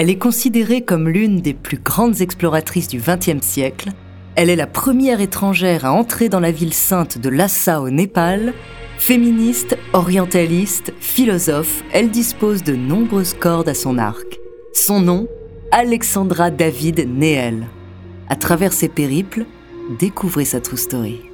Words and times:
Elle 0.00 0.08
est 0.08 0.16
considérée 0.16 0.80
comme 0.80 1.10
l'une 1.10 1.42
des 1.42 1.52
plus 1.52 1.76
grandes 1.76 2.22
exploratrices 2.22 2.88
du 2.88 3.02
XXe 3.02 3.46
siècle. 3.46 3.90
Elle 4.34 4.48
est 4.48 4.56
la 4.56 4.66
première 4.66 5.20
étrangère 5.20 5.84
à 5.84 5.92
entrer 5.92 6.30
dans 6.30 6.40
la 6.40 6.52
ville 6.52 6.72
sainte 6.72 7.18
de 7.18 7.28
Lhasa 7.28 7.82
au 7.82 7.90
Népal. 7.90 8.54
Féministe, 8.96 9.76
orientaliste, 9.92 10.94
philosophe, 11.00 11.84
elle 11.92 12.08
dispose 12.08 12.62
de 12.62 12.74
nombreuses 12.74 13.34
cordes 13.34 13.68
à 13.68 13.74
son 13.74 13.98
arc. 13.98 14.40
Son 14.72 15.02
nom, 15.02 15.28
Alexandra 15.70 16.50
David 16.50 17.06
Neel. 17.06 17.68
À 18.30 18.36
travers 18.36 18.72
ses 18.72 18.88
périples, 18.88 19.44
découvrez 19.98 20.46
sa 20.46 20.62
true 20.62 20.78
story. 20.78 21.29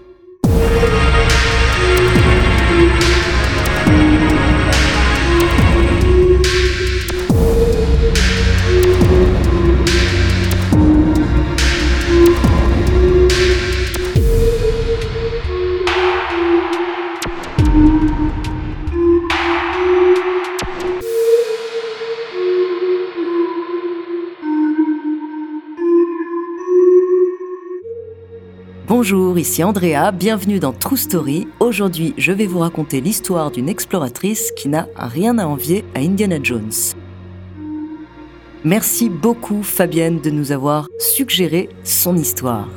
Bonjour, 28.98 29.38
ici 29.38 29.62
Andrea, 29.62 30.10
bienvenue 30.10 30.58
dans 30.58 30.72
True 30.72 30.96
Story. 30.96 31.46
Aujourd'hui, 31.60 32.14
je 32.16 32.32
vais 32.32 32.46
vous 32.46 32.60
raconter 32.60 33.02
l'histoire 33.02 33.50
d'une 33.50 33.68
exploratrice 33.68 34.52
qui 34.52 34.70
n'a 34.70 34.88
rien 34.96 35.36
à 35.36 35.44
envier 35.44 35.84
à 35.94 35.98
Indiana 35.98 36.38
Jones. 36.42 36.72
Merci 38.64 39.10
beaucoup 39.10 39.62
Fabienne 39.62 40.22
de 40.22 40.30
nous 40.30 40.50
avoir 40.50 40.88
suggéré 40.98 41.68
son 41.84 42.16
histoire. 42.16 42.70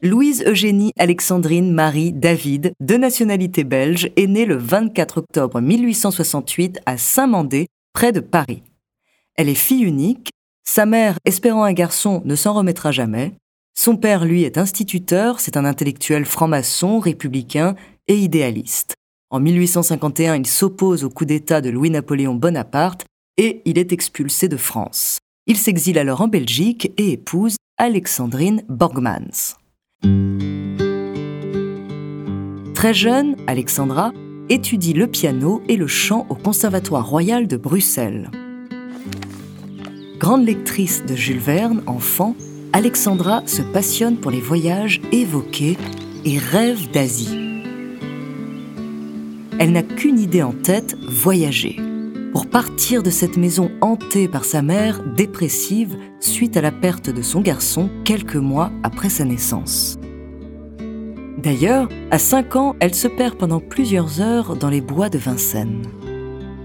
Louise 0.00 0.44
Eugénie 0.46 0.92
Alexandrine 0.98 1.74
Marie 1.74 2.14
David, 2.14 2.72
de 2.80 2.94
nationalité 2.94 3.64
belge, 3.64 4.08
est 4.16 4.28
née 4.28 4.46
le 4.46 4.56
24 4.56 5.18
octobre 5.18 5.60
1868 5.60 6.78
à 6.86 6.96
Saint-Mandé, 6.96 7.66
près 7.92 8.12
de 8.12 8.20
Paris. 8.20 8.62
Elle 9.38 9.48
est 9.48 9.54
fille 9.54 9.84
unique, 9.84 10.28
sa 10.68 10.84
mère, 10.84 11.16
espérant 11.24 11.62
un 11.62 11.72
garçon, 11.72 12.20
ne 12.26 12.34
s'en 12.34 12.52
remettra 12.52 12.92
jamais, 12.92 13.32
son 13.78 13.96
père, 13.96 14.24
lui, 14.24 14.42
est 14.42 14.58
instituteur, 14.58 15.38
c'est 15.38 15.56
un 15.56 15.64
intellectuel 15.64 16.24
franc-maçon, 16.24 16.98
républicain 16.98 17.76
et 18.08 18.16
idéaliste. 18.16 18.94
En 19.30 19.38
1851, 19.38 20.34
il 20.34 20.48
s'oppose 20.48 21.04
au 21.04 21.10
coup 21.10 21.24
d'État 21.24 21.60
de 21.60 21.70
Louis-Napoléon 21.70 22.34
Bonaparte 22.34 23.04
et 23.36 23.62
il 23.66 23.78
est 23.78 23.92
expulsé 23.92 24.48
de 24.48 24.56
France. 24.56 25.20
Il 25.46 25.56
s'exile 25.56 26.00
alors 26.00 26.22
en 26.22 26.26
Belgique 26.26 26.90
et 26.96 27.12
épouse 27.12 27.54
Alexandrine 27.76 28.64
Borgmans. 28.68 29.54
Très 32.74 32.94
jeune, 32.94 33.36
Alexandra 33.46 34.10
étudie 34.48 34.92
le 34.92 35.06
piano 35.06 35.62
et 35.68 35.76
le 35.76 35.86
chant 35.86 36.26
au 36.30 36.34
Conservatoire 36.34 37.08
royal 37.08 37.46
de 37.46 37.56
Bruxelles. 37.56 38.32
Grande 40.18 40.44
lectrice 40.44 41.04
de 41.06 41.14
Jules 41.14 41.38
Verne, 41.38 41.80
enfant, 41.86 42.34
Alexandra 42.72 43.42
se 43.46 43.62
passionne 43.62 44.16
pour 44.16 44.32
les 44.32 44.40
voyages 44.40 45.00
évoqués 45.12 45.78
et 46.24 46.38
rêve 46.38 46.90
d'Asie. 46.90 47.62
Elle 49.60 49.70
n'a 49.70 49.84
qu'une 49.84 50.18
idée 50.18 50.42
en 50.42 50.52
tête, 50.52 50.96
voyager. 51.08 51.76
Pour 52.32 52.50
partir 52.50 53.04
de 53.04 53.10
cette 53.10 53.36
maison 53.36 53.70
hantée 53.80 54.26
par 54.26 54.44
sa 54.44 54.60
mère, 54.60 55.04
dépressive, 55.04 55.96
suite 56.18 56.56
à 56.56 56.62
la 56.62 56.72
perte 56.72 57.10
de 57.10 57.22
son 57.22 57.40
garçon 57.40 57.88
quelques 58.04 58.36
mois 58.36 58.72
après 58.82 59.10
sa 59.10 59.24
naissance. 59.24 60.00
D'ailleurs, 61.38 61.88
à 62.10 62.18
5 62.18 62.56
ans, 62.56 62.76
elle 62.80 62.94
se 62.94 63.06
perd 63.06 63.36
pendant 63.36 63.60
plusieurs 63.60 64.20
heures 64.20 64.56
dans 64.56 64.68
les 64.68 64.80
bois 64.80 65.10
de 65.10 65.18
Vincennes. 65.18 65.82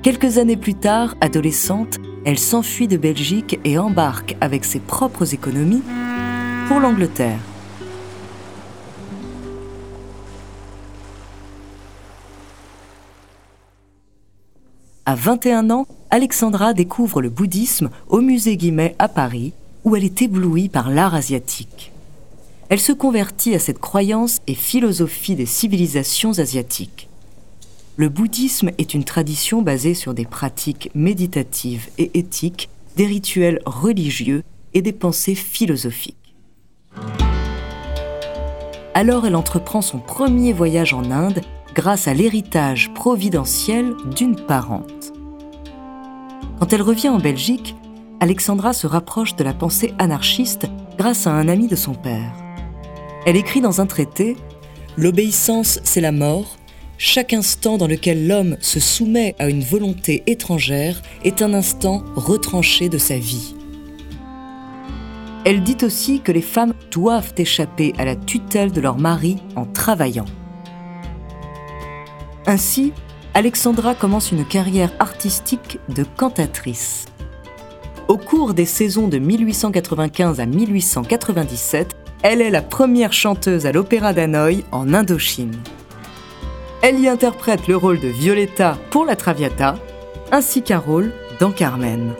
Quelques 0.01 0.39
années 0.39 0.57
plus 0.57 0.73
tard, 0.73 1.15
adolescente, 1.21 1.99
elle 2.25 2.39
s'enfuit 2.39 2.87
de 2.87 2.97
Belgique 2.97 3.59
et 3.65 3.77
embarque 3.77 4.35
avec 4.41 4.65
ses 4.65 4.79
propres 4.79 5.33
économies 5.33 5.83
pour 6.67 6.79
l'Angleterre. 6.79 7.39
À 15.05 15.15
21 15.15 15.69
ans, 15.69 15.85
Alexandra 16.11 16.73
découvre 16.73 17.21
le 17.21 17.29
bouddhisme 17.29 17.89
au 18.07 18.21
musée 18.21 18.55
Guimet 18.55 18.95
à 18.99 19.09
Paris, 19.09 19.51
où 19.83 19.97
elle 19.97 20.05
est 20.05 20.21
éblouie 20.21 20.69
par 20.69 20.89
l'art 20.89 21.13
asiatique. 21.13 21.91
Elle 22.69 22.79
se 22.79 22.93
convertit 22.93 23.53
à 23.53 23.59
cette 23.59 23.79
croyance 23.79 24.39
et 24.47 24.55
philosophie 24.55 25.35
des 25.35 25.45
civilisations 25.45 26.39
asiatiques. 26.39 27.09
Le 27.95 28.09
bouddhisme 28.09 28.71
est 28.79 28.95
une 28.95 29.03
tradition 29.03 29.61
basée 29.61 29.93
sur 29.93 30.15
des 30.15 30.25
pratiques 30.25 30.89
méditatives 30.95 31.89
et 31.99 32.17
éthiques, 32.17 32.69
des 32.95 33.05
rituels 33.05 33.61
religieux 33.67 34.43
et 34.73 34.81
des 34.81 34.93
pensées 34.93 35.35
philosophiques. 35.35 36.35
Alors 38.95 39.27
elle 39.27 39.35
entreprend 39.35 39.83
son 39.83 39.99
premier 39.99 40.53
voyage 40.53 40.95
en 40.95 41.11
Inde 41.11 41.41
grâce 41.75 42.07
à 42.07 42.15
l'héritage 42.15 42.91
providentiel 42.95 43.93
d'une 44.15 44.37
parente. 44.37 45.13
Quand 46.59 46.73
elle 46.73 46.81
revient 46.81 47.09
en 47.09 47.19
Belgique, 47.19 47.75
Alexandra 48.19 48.73
se 48.73 48.87
rapproche 48.87 49.35
de 49.35 49.43
la 49.43 49.53
pensée 49.53 49.93
anarchiste 49.99 50.65
grâce 50.97 51.27
à 51.27 51.31
un 51.31 51.47
ami 51.47 51.67
de 51.67 51.75
son 51.75 51.93
père. 51.93 52.33
Elle 53.27 53.35
écrit 53.35 53.61
dans 53.61 53.81
un 53.81 53.85
traité 53.85 54.35
L'obéissance, 54.97 55.79
c'est 55.83 56.01
la 56.01 56.11
mort, 56.11 56.57
chaque 56.97 57.33
instant 57.33 57.77
dans 57.77 57.87
lequel 57.87 58.27
l'homme 58.27 58.57
se 58.61 58.79
soumet 58.79 59.35
à 59.39 59.49
une 59.49 59.63
volonté 59.63 60.23
étrangère 60.27 61.01
est 61.23 61.41
un 61.41 61.53
instant 61.53 62.03
retranché 62.15 62.89
de 62.89 62.97
sa 62.97 63.17
vie. 63.17 63.55
Elle 65.45 65.63
dit 65.63 65.77
aussi 65.83 66.21
que 66.21 66.31
les 66.31 66.41
femmes 66.41 66.73
doivent 66.91 67.33
échapper 67.37 67.93
à 67.97 68.05
la 68.05 68.15
tutelle 68.15 68.71
de 68.71 68.79
leur 68.79 68.97
mari 68.97 69.37
en 69.55 69.65
travaillant. 69.65 70.25
Ainsi, 72.45 72.93
Alexandra 73.33 73.95
commence 73.95 74.31
une 74.31 74.45
carrière 74.45 74.93
artistique 74.99 75.79
de 75.89 76.03
cantatrice. 76.03 77.05
Au 78.07 78.17
cours 78.17 78.53
des 78.53 78.65
saisons 78.65 79.07
de 79.07 79.17
1895 79.17 80.39
à 80.39 80.45
1897, 80.45 81.95
elle 82.21 82.41
est 82.41 82.51
la 82.51 82.61
première 82.61 83.11
chanteuse 83.11 83.65
à 83.65 83.71
l'Opéra 83.71 84.13
d'Hanoï 84.13 84.63
en 84.71 84.93
Indochine. 84.93 85.55
Elle 86.85 86.99
y 86.99 87.07
interprète 87.07 87.69
le 87.69 87.77
rôle 87.77 88.01
de 88.01 88.09
Violetta 88.09 88.77
pour 88.89 89.05
la 89.05 89.15
Traviata, 89.15 89.75
ainsi 90.33 90.61
qu'un 90.63 90.79
rôle 90.79 91.13
dans 91.39 91.53
Carmen. 91.53 92.11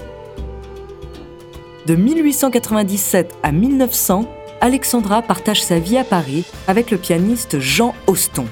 De 1.86 1.96
1897 1.96 3.36
à 3.44 3.52
1900, 3.52 4.26
Alexandra 4.62 5.22
partage 5.22 5.62
sa 5.62 5.80
vie 5.80 5.98
à 5.98 6.06
Paris 6.06 6.46
avec 6.70 6.92
le 6.92 6.98
pianiste 6.98 7.60
Jean 7.60 7.94
Auston. 8.08 8.46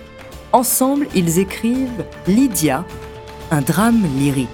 Ensemble, 0.51 1.07
ils 1.15 1.39
écrivent 1.39 2.03
Lydia, 2.27 2.83
un 3.49 3.61
drame 3.61 4.03
lyrique. 4.17 4.49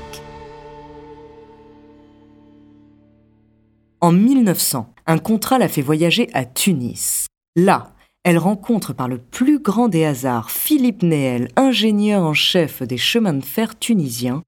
En 3.99 4.11
1900, 4.11 4.93
un 5.07 5.17
contrat 5.17 5.57
la 5.57 5.69
fait 5.69 5.81
voyager 5.81 6.29
à 6.33 6.45
Tunis. 6.45 7.25
Là, 7.55 7.95
elle 8.23 8.37
rencontre 8.37 8.93
par 8.93 9.07
le 9.07 9.17
plus 9.17 9.59
grand 9.59 9.87
des 9.87 10.03
hasards 10.03 10.51
Philippe 10.51 11.01
Néel, 11.03 11.47
ingénieur 11.55 12.23
en 12.23 12.33
chef 12.33 12.83
des 12.83 12.97
chemins 12.97 13.33
de 13.33 13.43
fer 13.43 13.79
tunisiens. 13.79 14.43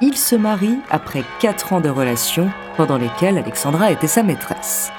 Ils 0.00 0.16
se 0.16 0.34
marient 0.34 0.80
après 0.90 1.24
quatre 1.40 1.72
ans 1.72 1.80
de 1.80 1.88
relations 1.88 2.50
pendant 2.76 2.98
lesquelles 2.98 3.38
Alexandra 3.38 3.90
était 3.90 4.06
sa 4.06 4.22
maîtresse. 4.22 4.90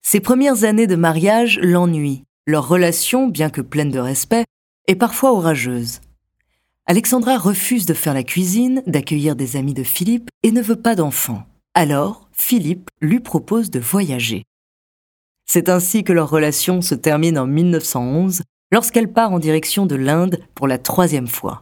Ces 0.00 0.20
premières 0.20 0.64
années 0.64 0.86
de 0.86 0.96
mariage 0.96 1.58
l'ennuient. 1.62 2.24
Leur 2.46 2.66
relation, 2.66 3.28
bien 3.28 3.50
que 3.50 3.60
pleine 3.60 3.90
de 3.90 3.98
respect, 3.98 4.44
est 4.88 4.96
parfois 4.96 5.32
orageuse. 5.32 6.00
Alexandra 6.86 7.38
refuse 7.38 7.86
de 7.86 7.94
faire 7.94 8.14
la 8.14 8.24
cuisine, 8.24 8.82
d'accueillir 8.86 9.36
des 9.36 9.56
amis 9.56 9.74
de 9.74 9.84
Philippe 9.84 10.30
et 10.42 10.50
ne 10.50 10.60
veut 10.60 10.80
pas 10.80 10.96
d'enfants. 10.96 11.44
Alors, 11.74 12.28
Philippe 12.32 12.90
lui 13.00 13.20
propose 13.20 13.70
de 13.70 13.80
voyager. 13.80 14.44
C'est 15.54 15.68
ainsi 15.68 16.02
que 16.02 16.14
leur 16.14 16.30
relation 16.30 16.80
se 16.80 16.94
termine 16.94 17.36
en 17.36 17.46
1911 17.46 18.40
lorsqu'elle 18.72 19.12
part 19.12 19.32
en 19.32 19.38
direction 19.38 19.84
de 19.84 19.96
l'Inde 19.96 20.38
pour 20.54 20.66
la 20.66 20.78
troisième 20.78 21.26
fois. 21.26 21.60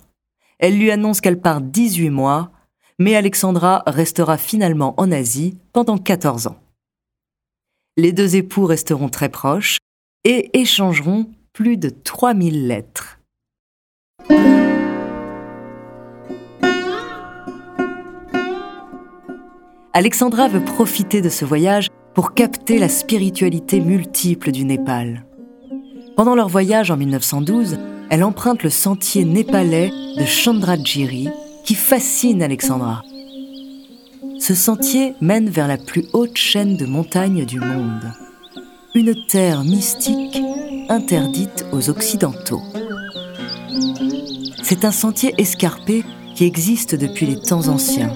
Elle 0.61 0.79
lui 0.79 0.93
annonce 0.93 1.21
qu'elle 1.21 1.41
part 1.41 1.61
18 1.61 2.09
mois, 2.11 2.53
mais 3.01 3.17
Alexandra 3.17 3.83
restera 3.89 4.37
finalement 4.37 4.95
en 4.97 5.11
Asie 5.11 5.59
pendant 5.73 5.99
14 5.99 6.47
ans. 6.47 6.61
Les 7.97 8.13
deux 8.13 8.37
époux 8.37 8.65
resteront 8.65 9.09
très 9.09 9.29
proches 9.29 9.79
et 10.23 10.57
échangeront 10.57 11.29
plus 11.53 11.77
de 11.77 11.89
3000 11.89 12.69
lettres. 12.69 13.19
Alexandra 19.93 20.47
veut 20.47 20.65
profiter 20.65 21.21
de 21.21 21.29
ce 21.29 21.45
voyage 21.45 21.89
pour 22.21 22.35
capter 22.35 22.79
la 22.79 22.91
spiritualité 22.91 23.81
multiple 23.81 24.53
du 24.53 24.67
Népal. 24.67 25.25
Pendant 26.19 26.35
leur 26.35 26.49
voyage 26.49 26.91
en 26.91 26.99
1912, 26.99 27.79
elle 28.11 28.25
emprunte 28.25 28.63
le 28.63 28.69
sentier 28.69 29.25
népalais 29.25 29.91
de 30.19 30.27
Chandragiri 30.27 31.31
qui 31.65 31.75
fascine 31.75 32.43
Alexandra. 32.43 33.01
Ce 34.39 34.55
sentier 34.55 35.15
mène 35.23 35.49
vers 35.49 35.67
la 35.67 35.79
plus 35.79 36.05
haute 36.13 36.37
chaîne 36.37 36.77
de 36.77 36.85
montagnes 36.85 37.47
du 37.47 37.59
monde, 37.59 38.13
une 38.95 39.15
terre 39.27 39.65
mystique 39.65 40.43
interdite 40.91 41.65
aux 41.73 41.89
Occidentaux. 41.89 42.61
C'est 44.63 44.85
un 44.85 44.93
sentier 44.93 45.33
escarpé 45.39 46.05
qui 46.35 46.45
existe 46.45 46.95
depuis 46.95 47.25
les 47.25 47.41
temps 47.41 47.69
anciens. 47.69 48.13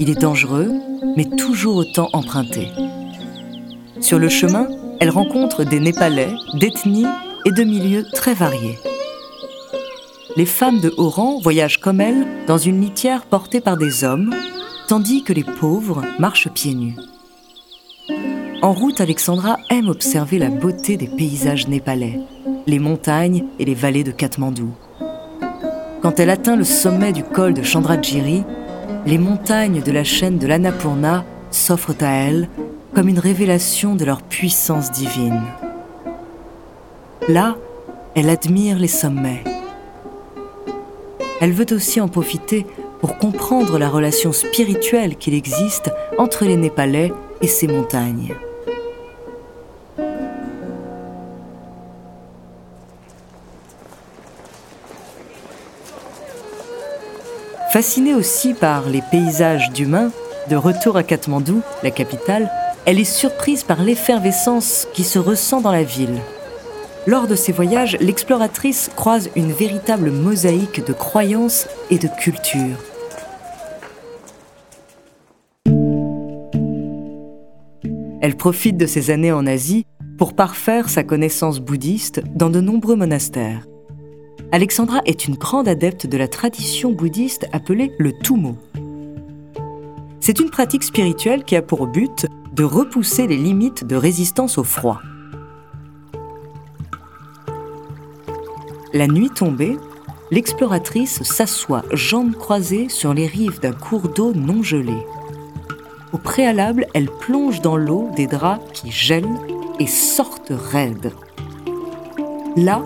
Il 0.00 0.10
est 0.10 0.20
dangereux, 0.20 0.72
mais 1.16 1.24
toujours 1.24 1.76
autant 1.76 2.08
emprunté. 2.12 2.68
Sur 4.00 4.18
le 4.18 4.28
chemin, 4.28 4.68
elle 5.00 5.10
rencontre 5.10 5.64
des 5.64 5.80
Népalais, 5.80 6.32
d'ethnies 6.54 7.06
et 7.44 7.50
de 7.50 7.64
milieux 7.64 8.04
très 8.12 8.34
variés. 8.34 8.78
Les 10.36 10.46
femmes 10.46 10.80
de 10.80 10.94
haut 10.96 11.08
rang 11.08 11.40
voyagent 11.40 11.80
comme 11.80 12.00
elle 12.00 12.26
dans 12.46 12.58
une 12.58 12.80
litière 12.80 13.24
portée 13.24 13.60
par 13.60 13.76
des 13.76 14.04
hommes, 14.04 14.32
tandis 14.86 15.24
que 15.24 15.32
les 15.32 15.44
pauvres 15.44 16.02
marchent 16.20 16.48
pieds 16.48 16.74
nus. 16.74 16.96
En 18.62 18.72
route, 18.72 19.00
Alexandra 19.00 19.56
aime 19.70 19.88
observer 19.88 20.38
la 20.38 20.50
beauté 20.50 20.96
des 20.96 21.08
paysages 21.08 21.66
népalais, 21.68 22.20
les 22.66 22.78
montagnes 22.78 23.44
et 23.58 23.64
les 23.64 23.74
vallées 23.74 24.04
de 24.04 24.12
Katmandou. 24.12 24.72
Quand 26.02 26.20
elle 26.20 26.30
atteint 26.30 26.56
le 26.56 26.64
sommet 26.64 27.12
du 27.12 27.24
col 27.24 27.54
de 27.54 27.62
Chandragiri, 27.62 28.44
les 29.06 29.18
montagnes 29.18 29.82
de 29.82 29.92
la 29.92 30.04
chaîne 30.04 30.38
de 30.38 30.46
l'Annapurna 30.46 31.24
s'offrent 31.50 32.02
à 32.02 32.10
elle 32.10 32.48
comme 32.94 33.08
une 33.08 33.18
révélation 33.18 33.94
de 33.94 34.04
leur 34.04 34.22
puissance 34.22 34.90
divine. 34.90 35.42
Là, 37.28 37.56
elle 38.14 38.30
admire 38.30 38.78
les 38.78 38.88
sommets. 38.88 39.44
Elle 41.40 41.52
veut 41.52 41.72
aussi 41.72 42.00
en 42.00 42.08
profiter 42.08 42.66
pour 43.00 43.18
comprendre 43.18 43.78
la 43.78 43.88
relation 43.88 44.32
spirituelle 44.32 45.16
qu'il 45.16 45.34
existe 45.34 45.92
entre 46.18 46.44
les 46.44 46.56
Népalais 46.56 47.12
et 47.40 47.46
ces 47.46 47.68
montagnes. 47.68 48.34
Fascinée 57.70 58.14
aussi 58.14 58.54
par 58.54 58.88
les 58.88 59.02
paysages 59.02 59.70
d'humains, 59.72 60.10
de 60.48 60.56
retour 60.56 60.96
à 60.96 61.02
Katmandou, 61.02 61.60
la 61.82 61.90
capitale, 61.90 62.50
elle 62.86 62.98
est 62.98 63.04
surprise 63.04 63.62
par 63.62 63.82
l'effervescence 63.82 64.88
qui 64.94 65.04
se 65.04 65.18
ressent 65.18 65.60
dans 65.60 65.70
la 65.70 65.82
ville. 65.82 66.22
Lors 67.06 67.26
de 67.26 67.34
ses 67.34 67.52
voyages, 67.52 67.98
l'exploratrice 68.00 68.90
croise 68.96 69.28
une 69.36 69.52
véritable 69.52 70.10
mosaïque 70.10 70.82
de 70.86 70.94
croyances 70.94 71.68
et 71.90 71.98
de 71.98 72.08
cultures. 72.08 72.78
Elle 78.22 78.36
profite 78.38 78.78
de 78.78 78.86
ses 78.86 79.10
années 79.10 79.32
en 79.32 79.46
Asie 79.46 79.84
pour 80.16 80.34
parfaire 80.34 80.88
sa 80.88 81.04
connaissance 81.04 81.60
bouddhiste 81.60 82.22
dans 82.34 82.48
de 82.48 82.62
nombreux 82.62 82.96
monastères. 82.96 83.66
Alexandra 84.50 85.02
est 85.04 85.26
une 85.26 85.34
grande 85.34 85.68
adepte 85.68 86.06
de 86.06 86.16
la 86.16 86.26
tradition 86.26 86.90
bouddhiste 86.90 87.46
appelée 87.52 87.92
le 87.98 88.12
Tumo. 88.12 88.56
C'est 90.20 90.40
une 90.40 90.48
pratique 90.48 90.84
spirituelle 90.84 91.44
qui 91.44 91.54
a 91.54 91.60
pour 91.60 91.86
but 91.86 92.26
de 92.54 92.64
repousser 92.64 93.26
les 93.26 93.36
limites 93.36 93.86
de 93.86 93.94
résistance 93.94 94.56
au 94.56 94.64
froid. 94.64 95.02
La 98.94 99.06
nuit 99.06 99.28
tombée, 99.28 99.76
l'exploratrice 100.30 101.22
s'assoit 101.24 101.84
jambes 101.92 102.34
croisées 102.34 102.88
sur 102.88 103.12
les 103.12 103.26
rives 103.26 103.60
d'un 103.60 103.72
cours 103.72 104.08
d'eau 104.08 104.32
non 104.32 104.62
gelé. 104.62 104.96
Au 106.14 106.18
préalable, 106.18 106.86
elle 106.94 107.10
plonge 107.10 107.60
dans 107.60 107.76
l'eau 107.76 108.08
des 108.16 108.26
draps 108.26 108.64
qui 108.72 108.90
gèlent 108.90 109.26
et 109.78 109.86
sortent 109.86 110.52
raides. 110.52 111.12
Là, 112.56 112.82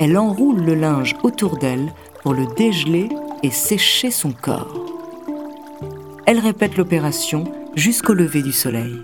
elle 0.00 0.16
enroule 0.16 0.64
le 0.64 0.74
linge 0.74 1.14
autour 1.22 1.58
d'elle 1.58 1.92
pour 2.22 2.32
le 2.32 2.46
dégeler 2.56 3.10
et 3.42 3.50
sécher 3.50 4.10
son 4.10 4.32
corps. 4.32 4.86
Elle 6.26 6.38
répète 6.38 6.78
l'opération 6.78 7.44
jusqu'au 7.76 8.14
lever 8.14 8.42
du 8.42 8.52
soleil. 8.52 8.96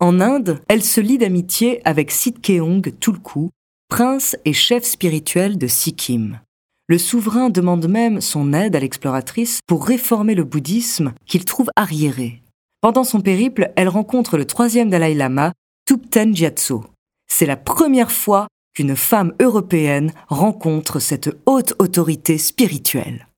En 0.00 0.20
Inde, 0.20 0.62
elle 0.68 0.82
se 0.82 1.00
lie 1.00 1.18
d'amitié 1.18 1.86
avec 1.86 2.10
Sidkeong 2.10 2.98
Tulku, 2.98 3.50
prince 3.88 4.34
et 4.46 4.54
chef 4.54 4.84
spirituel 4.84 5.58
de 5.58 5.66
Sikkim. 5.66 6.40
Le 6.86 6.96
souverain 6.96 7.50
demande 7.50 7.86
même 7.86 8.22
son 8.22 8.54
aide 8.54 8.74
à 8.74 8.80
l'exploratrice 8.80 9.60
pour 9.66 9.86
réformer 9.86 10.34
le 10.34 10.44
bouddhisme 10.44 11.12
qu'il 11.26 11.44
trouve 11.44 11.68
arriéré. 11.76 12.42
Pendant 12.80 13.04
son 13.04 13.20
périple, 13.20 13.72
elle 13.76 13.88
rencontre 13.88 14.38
le 14.38 14.46
troisième 14.46 14.88
Dalai 14.88 15.14
Lama, 15.14 15.52
Thupten 15.84 16.34
Gyatso. 16.34 16.84
C'est 17.28 17.46
la 17.46 17.56
première 17.56 18.10
fois 18.10 18.48
qu'une 18.74 18.96
femme 18.96 19.32
européenne 19.40 20.12
rencontre 20.28 20.98
cette 20.98 21.30
haute 21.46 21.74
autorité 21.78 22.38
spirituelle. 22.38 23.28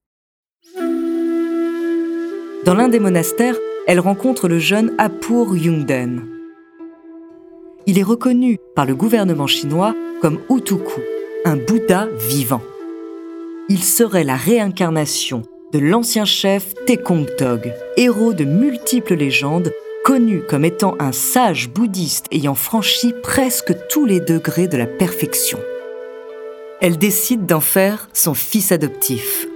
Dans 2.64 2.74
l'un 2.74 2.88
des 2.88 3.00
monastères, 3.00 3.56
elle 3.86 4.00
rencontre 4.00 4.48
le 4.48 4.58
jeune 4.58 4.94
Apur 4.98 5.56
Yungden. 5.56 6.26
Il 7.86 7.98
est 7.98 8.04
reconnu 8.04 8.58
par 8.76 8.86
le 8.86 8.94
gouvernement 8.94 9.46
chinois 9.46 9.94
comme 10.20 10.40
Utuku, 10.50 11.00
un 11.44 11.56
Bouddha 11.56 12.06
vivant. 12.28 12.62
Il 13.68 13.82
serait 13.82 14.24
la 14.24 14.36
réincarnation 14.36 15.42
de 15.72 15.78
l'ancien 15.78 16.24
chef 16.24 16.74
Tekong 16.86 17.26
Tog, 17.36 17.72
héros 17.96 18.34
de 18.34 18.44
multiples 18.44 19.14
légendes 19.14 19.72
connu 20.04 20.42
comme 20.42 20.64
étant 20.64 20.96
un 20.98 21.12
sage 21.12 21.68
bouddhiste 21.68 22.26
ayant 22.32 22.54
franchi 22.54 23.12
presque 23.22 23.74
tous 23.88 24.06
les 24.06 24.20
degrés 24.20 24.68
de 24.68 24.76
la 24.76 24.86
perfection. 24.86 25.58
Elle 26.80 26.96
décide 26.96 27.46
d'en 27.46 27.60
faire 27.60 28.08
son 28.12 28.34
fils 28.34 28.72
adoptif. 28.72 29.46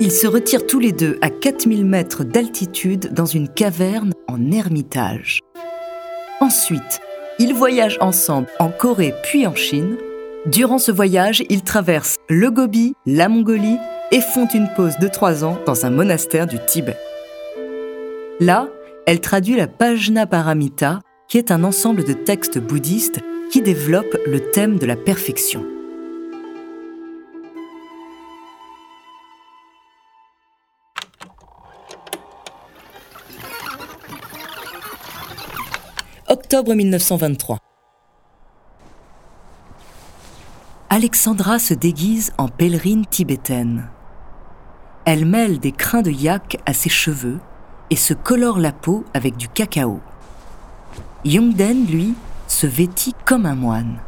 Ils 0.00 0.12
se 0.12 0.26
retirent 0.26 0.66
tous 0.66 0.78
les 0.78 0.92
deux 0.92 1.18
à 1.22 1.30
4000 1.30 1.86
mètres 1.86 2.22
d'altitude 2.22 3.14
dans 3.14 3.24
une 3.24 3.48
caverne 3.48 4.12
en 4.28 4.52
ermitage. 4.52 5.40
Ensuite, 6.40 7.00
ils 7.38 7.54
voyagent 7.54 7.98
ensemble 8.00 8.48
en 8.58 8.68
Corée 8.68 9.14
puis 9.22 9.46
en 9.46 9.54
Chine. 9.54 9.96
Durant 10.44 10.78
ce 10.78 10.92
voyage, 10.92 11.42
ils 11.48 11.62
traversent 11.62 12.16
le 12.28 12.50
Gobi, 12.50 12.94
la 13.06 13.28
Mongolie 13.28 13.78
et 14.12 14.20
font 14.20 14.46
une 14.52 14.68
pause 14.76 14.98
de 14.98 15.08
trois 15.08 15.44
ans 15.44 15.58
dans 15.64 15.86
un 15.86 15.90
monastère 15.90 16.46
du 16.46 16.58
Tibet. 16.66 16.98
Là, 18.38 18.68
elle 19.06 19.22
traduit 19.22 19.56
la 19.56 19.66
Pajna 19.66 20.26
Paramita, 20.26 21.00
qui 21.26 21.38
est 21.38 21.50
un 21.50 21.64
ensemble 21.64 22.04
de 22.04 22.12
textes 22.12 22.58
bouddhistes 22.58 23.20
qui 23.50 23.62
développent 23.62 24.18
le 24.26 24.50
thème 24.50 24.78
de 24.78 24.84
la 24.84 24.94
perfection. 24.94 25.64
Octobre 36.28 36.74
1923. 36.74 37.58
Alexandra 40.90 41.58
se 41.58 41.72
déguise 41.72 42.34
en 42.36 42.48
pèlerine 42.48 43.06
tibétaine. 43.06 43.88
Elle 45.06 45.24
mêle 45.24 45.58
des 45.58 45.72
crins 45.72 46.02
de 46.02 46.10
yak 46.10 46.58
à 46.66 46.74
ses 46.74 46.90
cheveux 46.90 47.38
et 47.90 47.96
se 47.96 48.14
colore 48.14 48.58
la 48.58 48.72
peau 48.72 49.04
avec 49.14 49.36
du 49.36 49.48
cacao. 49.48 50.00
Yongden, 51.24 51.86
lui, 51.86 52.14
se 52.46 52.66
vêtit 52.66 53.14
comme 53.24 53.46
un 53.46 53.54
moine. 53.54 53.98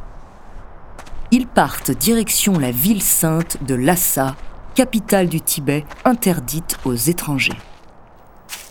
Ils 1.30 1.46
partent 1.46 1.90
direction 1.90 2.58
la 2.58 2.70
ville 2.70 3.02
sainte 3.02 3.58
de 3.64 3.74
Lhasa, 3.74 4.36
capitale 4.74 5.28
du 5.28 5.40
Tibet 5.40 5.84
interdite 6.04 6.78
aux 6.84 6.94
étrangers. 6.94 7.58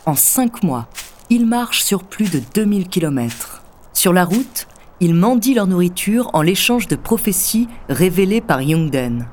En 0.05 0.15
cinq 0.15 0.63
mois, 0.63 0.87
ils 1.29 1.45
marchent 1.45 1.83
sur 1.83 2.03
plus 2.03 2.31
de 2.31 2.41
2000 2.53 2.87
kilomètres. 2.87 3.61
Sur 3.93 4.13
la 4.13 4.23
route, 4.23 4.67
ils 4.99 5.13
mendient 5.13 5.53
leur 5.53 5.67
nourriture 5.67 6.29
en 6.33 6.41
l'échange 6.41 6.87
de 6.87 6.95
prophéties 6.95 7.67
révélées 7.89 8.41
par 8.41 8.61
Yongden. 8.61 9.27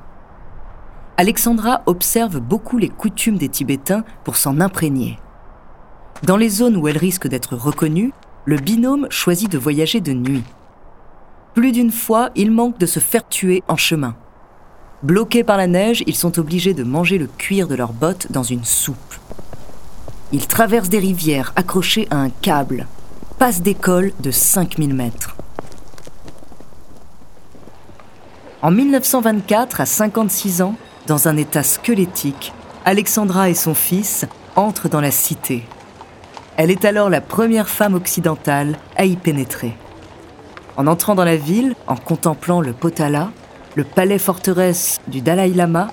Alexandra 1.17 1.83
observe 1.87 2.41
beaucoup 2.41 2.77
les 2.77 2.89
coutumes 2.89 3.39
des 3.39 3.49
Tibétains 3.49 4.05
pour 4.25 4.37
s'en 4.37 4.61
imprégner. 4.61 5.19
Dans 6.23 6.37
les 6.37 6.49
zones 6.49 6.77
où 6.77 6.89
elle 6.89 6.97
risque 6.97 7.27
d'être 7.27 7.57
reconnue, 7.57 8.13
le 8.47 8.57
binôme 8.57 9.07
choisit 9.11 9.51
de 9.51 9.59
voyager 9.59 10.01
de 10.01 10.13
nuit. 10.13 10.45
Plus 11.55 11.73
d'une 11.73 11.93
fois, 11.93 12.31
ils 12.35 12.51
manquent 12.51 12.79
de 12.79 12.87
se 12.87 13.01
faire 13.01 13.29
tuer 13.29 13.63
en 13.69 13.77
chemin. 13.77 14.15
Bloqués 15.03 15.45
par 15.45 15.57
la 15.57 15.67
neige, 15.67 16.03
ils 16.07 16.17
sont 16.17 16.39
obligés 16.39 16.73
de 16.73 16.83
manger 16.83 17.19
le 17.19 17.27
cuir 17.27 17.69
de 17.69 17.75
leurs 17.75 17.93
bottes 17.93 18.33
dans 18.33 18.43
une 18.43 18.65
soupe. 18.65 18.97
Ils 20.33 20.47
traversent 20.47 20.89
des 20.89 20.99
rivières 20.99 21.53
accrochées 21.57 22.09
à 22.11 22.17
un 22.17 22.31
câble, 22.31 22.87
passent 23.39 23.63
des 23.63 23.75
cols 23.75 24.13
de 24.21 24.31
5000 24.31 24.95
mètres. 24.95 25.37
En 28.63 28.71
1924, 28.71 29.83
à 29.83 29.87
56 29.87 30.63
ans, 30.63 30.75
dans 31.07 31.29
un 31.29 31.37
état 31.37 31.63
squelettique, 31.63 32.55
Alexandra 32.87 33.51
et 33.51 33.55
son 33.55 33.75
fils 33.75 34.27
entrent 34.57 34.89
dans 34.89 35.03
la 35.03 35.11
cité. 35.11 35.65
Elle 36.57 36.71
est 36.71 36.85
alors 36.85 37.11
la 37.11 37.21
première 37.21 37.69
femme 37.69 37.95
occidentale 37.95 38.77
à 38.97 39.05
y 39.05 39.17
pénétrer. 39.17 39.77
En 40.77 40.87
entrant 40.87 41.15
dans 41.15 41.25
la 41.25 41.37
ville, 41.37 41.75
en 41.87 41.97
contemplant 41.97 42.61
le 42.61 42.73
Potala, 42.73 43.31
le 43.75 43.83
palais 43.83 44.19
forteresse 44.19 45.01
du 45.09 45.21
Dalai 45.21 45.49
Lama, 45.49 45.89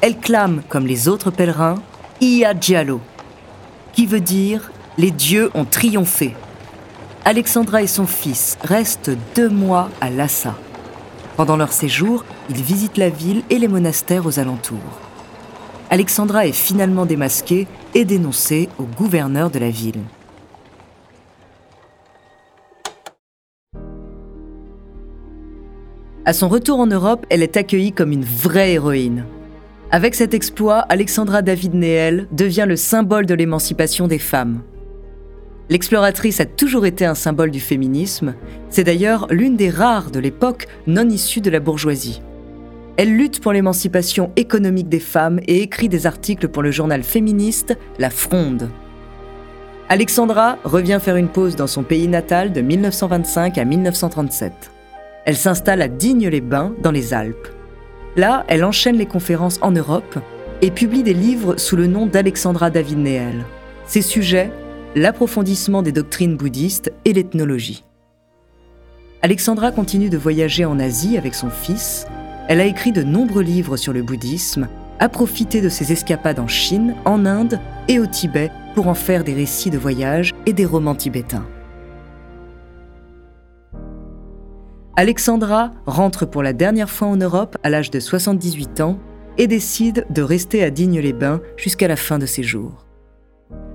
elle 0.00 0.18
clame, 0.18 0.62
comme 0.68 0.86
les 0.86 1.08
autres 1.08 1.30
pèlerins, 1.30 1.82
Iya 2.22 2.54
Diallo, 2.54 3.00
qui 3.92 4.06
veut 4.06 4.20
dire 4.20 4.70
les 4.96 5.10
dieux 5.10 5.50
ont 5.54 5.66
triomphé. 5.66 6.34
Alexandra 7.24 7.82
et 7.82 7.86
son 7.86 8.06
fils 8.06 8.56
restent 8.62 9.10
deux 9.34 9.48
mois 9.48 9.90
à 10.00 10.08
Lhasa. 10.08 10.54
Pendant 11.36 11.56
leur 11.56 11.72
séjour, 11.72 12.24
ils 12.48 12.62
visitent 12.62 12.96
la 12.96 13.10
ville 13.10 13.42
et 13.50 13.58
les 13.58 13.68
monastères 13.68 14.26
aux 14.26 14.38
alentours. 14.38 15.09
Alexandra 15.92 16.46
est 16.46 16.52
finalement 16.52 17.04
démasquée 17.04 17.66
et 17.94 18.04
dénoncée 18.04 18.68
au 18.78 18.84
gouverneur 18.84 19.50
de 19.50 19.58
la 19.58 19.70
ville. 19.70 19.98
À 26.24 26.32
son 26.32 26.48
retour 26.48 26.78
en 26.78 26.86
Europe, 26.86 27.26
elle 27.28 27.42
est 27.42 27.56
accueillie 27.56 27.90
comme 27.90 28.12
une 28.12 28.24
vraie 28.24 28.74
héroïne. 28.74 29.24
Avec 29.90 30.14
cet 30.14 30.32
exploit, 30.32 30.78
Alexandra 30.88 31.42
David 31.42 31.74
Néel 31.74 32.28
devient 32.30 32.66
le 32.68 32.76
symbole 32.76 33.26
de 33.26 33.34
l'émancipation 33.34 34.06
des 34.06 34.20
femmes. 34.20 34.62
L'exploratrice 35.70 36.38
a 36.38 36.46
toujours 36.46 36.86
été 36.86 37.04
un 37.04 37.16
symbole 37.16 37.50
du 37.50 37.58
féminisme. 37.58 38.34
C'est 38.68 38.84
d'ailleurs 38.84 39.26
l'une 39.30 39.56
des 39.56 39.70
rares 39.70 40.12
de 40.12 40.20
l'époque 40.20 40.68
non 40.86 41.08
issue 41.08 41.40
de 41.40 41.50
la 41.50 41.58
bourgeoisie. 41.58 42.22
Elle 43.02 43.16
lutte 43.16 43.40
pour 43.40 43.54
l'émancipation 43.54 44.30
économique 44.36 44.90
des 44.90 45.00
femmes 45.00 45.40
et 45.46 45.62
écrit 45.62 45.88
des 45.88 46.06
articles 46.06 46.48
pour 46.48 46.62
le 46.62 46.70
journal 46.70 47.02
féministe 47.02 47.78
La 47.98 48.10
Fronde. 48.10 48.68
Alexandra 49.88 50.58
revient 50.64 50.98
faire 51.00 51.16
une 51.16 51.30
pause 51.30 51.56
dans 51.56 51.66
son 51.66 51.82
pays 51.82 52.08
natal 52.08 52.52
de 52.52 52.60
1925 52.60 53.56
à 53.56 53.64
1937. 53.64 54.52
Elle 55.24 55.36
s'installe 55.38 55.80
à 55.80 55.88
Digne-les-Bains, 55.88 56.74
dans 56.82 56.90
les 56.90 57.14
Alpes. 57.14 57.48
Là, 58.16 58.44
elle 58.48 58.64
enchaîne 58.64 58.98
les 58.98 59.06
conférences 59.06 59.60
en 59.62 59.70
Europe 59.70 60.18
et 60.60 60.70
publie 60.70 61.02
des 61.02 61.14
livres 61.14 61.56
sous 61.56 61.76
le 61.76 61.86
nom 61.86 62.04
d'Alexandra 62.04 62.68
David 62.68 62.98
Néel. 62.98 63.46
Ses 63.86 64.02
sujets 64.02 64.52
l'approfondissement 64.94 65.80
des 65.80 65.92
doctrines 65.92 66.36
bouddhistes 66.36 66.92
et 67.06 67.14
l'ethnologie. 67.14 67.82
Alexandra 69.22 69.72
continue 69.72 70.10
de 70.10 70.18
voyager 70.18 70.66
en 70.66 70.78
Asie 70.78 71.16
avec 71.16 71.34
son 71.34 71.48
fils. 71.48 72.06
Elle 72.50 72.60
a 72.60 72.64
écrit 72.64 72.90
de 72.90 73.04
nombreux 73.04 73.44
livres 73.44 73.76
sur 73.76 73.92
le 73.92 74.02
bouddhisme, 74.02 74.66
a 74.98 75.08
profité 75.08 75.60
de 75.60 75.68
ses 75.68 75.92
escapades 75.92 76.40
en 76.40 76.48
Chine, 76.48 76.96
en 77.04 77.24
Inde 77.24 77.60
et 77.86 78.00
au 78.00 78.06
Tibet 78.06 78.50
pour 78.74 78.88
en 78.88 78.94
faire 78.94 79.22
des 79.22 79.34
récits 79.34 79.70
de 79.70 79.78
voyage 79.78 80.34
et 80.46 80.52
des 80.52 80.64
romans 80.64 80.96
tibétains. 80.96 81.46
Alexandra 84.96 85.70
rentre 85.86 86.26
pour 86.26 86.42
la 86.42 86.52
dernière 86.52 86.90
fois 86.90 87.06
en 87.06 87.16
Europe 87.16 87.56
à 87.62 87.70
l'âge 87.70 87.92
de 87.92 88.00
78 88.00 88.80
ans 88.80 88.98
et 89.38 89.46
décide 89.46 90.04
de 90.10 90.22
rester 90.22 90.64
à 90.64 90.70
Digne-les-Bains 90.70 91.40
jusqu'à 91.56 91.86
la 91.86 91.94
fin 91.94 92.18
de 92.18 92.26
ses 92.26 92.42
jours. 92.42 92.84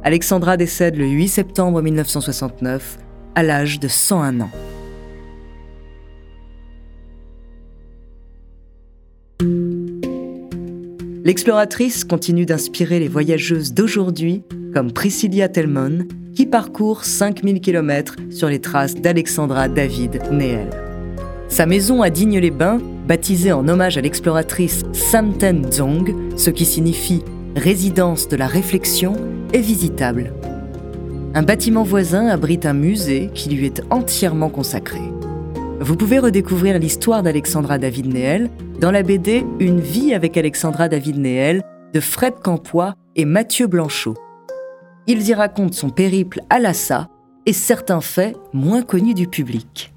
Alexandra 0.04 0.58
décède 0.58 0.98
le 0.98 1.08
8 1.08 1.30
septembre 1.30 1.82
1969 1.82 2.98
à 3.36 3.42
l'âge 3.42 3.80
de 3.80 3.88
101 3.88 4.42
ans. 4.42 4.52
L'exploratrice 11.26 12.04
continue 12.04 12.46
d'inspirer 12.46 13.00
les 13.00 13.08
voyageuses 13.08 13.74
d'aujourd'hui, 13.74 14.44
comme 14.76 14.92
Priscilla 14.92 15.50
Telmon, 15.50 16.06
qui 16.36 16.46
parcourt 16.46 17.04
5000 17.04 17.62
km 17.62 18.18
sur 18.30 18.48
les 18.48 18.62
traces 18.62 18.94
d'Alexandra 18.94 19.68
David 19.68 20.22
Néel. 20.32 20.70
Sa 21.48 21.66
maison 21.66 22.04
à 22.04 22.12
Digne-les-Bains, 22.12 22.80
baptisée 23.08 23.52
en 23.52 23.68
hommage 23.68 23.98
à 23.98 24.02
l'exploratrice 24.02 24.84
Samten 24.94 25.72
Zong, 25.72 26.14
ce 26.38 26.52
qui 26.52 26.64
signifie 26.64 27.24
résidence 27.56 28.28
de 28.28 28.36
la 28.36 28.46
réflexion, 28.46 29.16
est 29.52 29.62
visitable. 29.62 30.32
Un 31.34 31.42
bâtiment 31.42 31.84
voisin 31.84 32.28
abrite 32.28 32.68
un 32.68 32.74
musée 32.74 33.32
qui 33.34 33.50
lui 33.50 33.66
est 33.66 33.82
entièrement 33.90 34.50
consacré. 34.50 35.02
Vous 35.82 35.98
pouvez 35.98 36.20
redécouvrir 36.20 36.80
l'histoire 36.80 37.22
d'Alexandra 37.22 37.78
David 37.78 38.08
Néel 38.08 38.50
dans 38.80 38.92
la 38.92 39.04
BD 39.04 39.46
Une 39.60 39.82
vie 39.82 40.14
avec 40.14 40.38
Alexandra 40.38 40.88
David 40.88 41.18
Néel 41.18 41.64
de 41.94 42.00
Fred 42.00 42.36
Campois 42.42 42.96
et 43.18 43.26
Mathieu 43.26 43.68
Blanchot. 43.68 44.16
Ils 45.06 45.28
y 45.28 45.34
racontent 45.34 45.74
son 45.74 45.90
périple 45.90 46.40
à 46.50 46.60
Lhasa 46.60 47.10
et 47.46 47.52
certains 47.52 48.00
faits 48.00 48.38
moins 48.54 48.84
connus 48.84 49.14
du 49.14 49.28
public. 49.28 49.94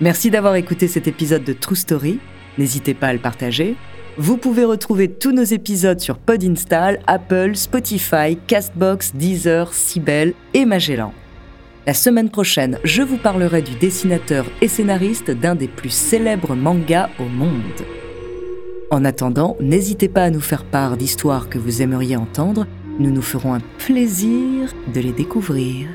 Merci 0.00 0.30
d'avoir 0.30 0.54
écouté 0.54 0.88
cet 0.88 1.06
épisode 1.06 1.44
de 1.44 1.52
True 1.52 1.76
Story. 1.76 2.18
N'hésitez 2.56 2.94
pas 2.94 3.08
à 3.08 3.12
le 3.12 3.18
partager. 3.18 3.76
Vous 4.20 4.36
pouvez 4.36 4.64
retrouver 4.64 5.06
tous 5.06 5.30
nos 5.30 5.44
épisodes 5.44 6.00
sur 6.00 6.18
Podinstall, 6.18 6.98
Apple, 7.06 7.54
Spotify, 7.54 8.36
Castbox, 8.48 9.14
Deezer, 9.14 9.72
Sibel 9.72 10.34
et 10.54 10.64
Magellan. 10.64 11.12
La 11.86 11.94
semaine 11.94 12.28
prochaine, 12.28 12.80
je 12.82 13.02
vous 13.02 13.16
parlerai 13.16 13.62
du 13.62 13.76
dessinateur 13.76 14.44
et 14.60 14.66
scénariste 14.66 15.30
d'un 15.30 15.54
des 15.54 15.68
plus 15.68 15.90
célèbres 15.90 16.56
mangas 16.56 17.10
au 17.20 17.26
monde. 17.26 17.62
En 18.90 19.04
attendant, 19.04 19.56
n'hésitez 19.60 20.08
pas 20.08 20.24
à 20.24 20.30
nous 20.30 20.40
faire 20.40 20.64
part 20.64 20.96
d'histoires 20.96 21.48
que 21.48 21.58
vous 21.58 21.80
aimeriez 21.80 22.16
entendre. 22.16 22.66
Nous 22.98 23.12
nous 23.12 23.22
ferons 23.22 23.54
un 23.54 23.60
plaisir 23.78 24.74
de 24.92 24.98
les 24.98 25.12
découvrir. 25.12 25.86